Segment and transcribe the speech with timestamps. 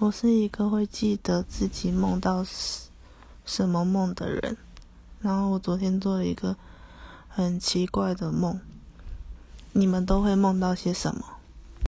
[0.00, 2.46] 我是一个会记得自己梦到
[3.44, 4.56] 什么梦的人。
[5.20, 6.54] 然后我昨天做了一个
[7.28, 8.60] 很奇怪的梦
[9.72, 11.37] 你们都会梦到些什么？